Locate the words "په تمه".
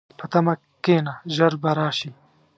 0.17-0.53